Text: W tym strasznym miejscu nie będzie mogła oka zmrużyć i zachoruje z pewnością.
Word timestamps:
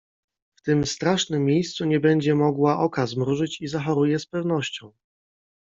W 0.55 0.61
tym 0.61 0.85
strasznym 0.85 1.45
miejscu 1.45 1.85
nie 1.85 1.99
będzie 1.99 2.35
mogła 2.35 2.79
oka 2.79 3.07
zmrużyć 3.07 3.61
i 3.61 3.67
zachoruje 3.67 4.19
z 4.19 4.25
pewnością. 4.25 4.91